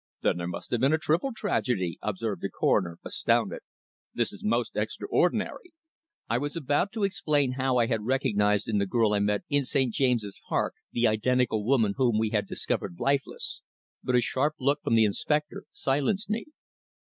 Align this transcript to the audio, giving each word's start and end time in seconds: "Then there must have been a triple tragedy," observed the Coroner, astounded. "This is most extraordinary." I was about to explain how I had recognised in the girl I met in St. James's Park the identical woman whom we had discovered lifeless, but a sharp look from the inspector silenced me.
"Then 0.23 0.37
there 0.37 0.47
must 0.47 0.71
have 0.71 0.79
been 0.81 0.93
a 0.93 0.97
triple 0.97 1.29
tragedy," 1.31 1.99
observed 2.01 2.41
the 2.41 2.49
Coroner, 2.49 2.97
astounded. 3.05 3.59
"This 4.15 4.33
is 4.33 4.43
most 4.43 4.75
extraordinary." 4.75 5.73
I 6.27 6.39
was 6.39 6.55
about 6.55 6.91
to 6.93 7.03
explain 7.03 7.51
how 7.51 7.77
I 7.77 7.85
had 7.85 8.03
recognised 8.03 8.67
in 8.67 8.79
the 8.79 8.87
girl 8.87 9.13
I 9.13 9.19
met 9.19 9.43
in 9.47 9.63
St. 9.63 9.93
James's 9.93 10.41
Park 10.49 10.73
the 10.91 11.05
identical 11.07 11.63
woman 11.63 11.93
whom 11.97 12.17
we 12.17 12.31
had 12.31 12.47
discovered 12.47 12.95
lifeless, 12.97 13.61
but 14.03 14.15
a 14.15 14.21
sharp 14.21 14.55
look 14.59 14.81
from 14.81 14.95
the 14.95 15.05
inspector 15.05 15.65
silenced 15.71 16.31
me. 16.31 16.45